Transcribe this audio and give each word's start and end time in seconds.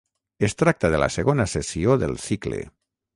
Es 0.47 0.55
tracta 0.61 0.89
de 0.95 1.01
la 1.03 1.09
segona 1.15 1.47
sessió 1.53 1.99
del 2.05 2.17
cicle. 2.25 2.63